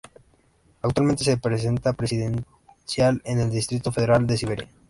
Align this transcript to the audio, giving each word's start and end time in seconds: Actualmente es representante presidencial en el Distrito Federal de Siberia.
Actualmente 0.81 1.21
es 1.21 1.27
representante 1.27 1.93
presidencial 1.93 3.21
en 3.23 3.39
el 3.39 3.51
Distrito 3.51 3.91
Federal 3.91 4.25
de 4.25 4.35
Siberia. 4.35 4.67